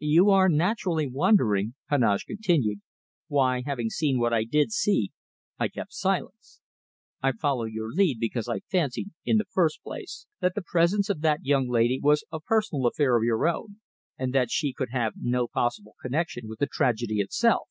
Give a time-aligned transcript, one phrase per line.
[0.00, 2.82] "You are naturally wondering," Heneage continued,
[3.28, 5.12] "why, having seen what I did see,
[5.58, 6.60] I kept silence.
[7.22, 11.22] I followed your lead, because I fancied, in the first place, that the presence of
[11.22, 13.80] that young lady was a personal affair of your own,
[14.18, 17.70] and that she could have no possible connection with the tragedy itself.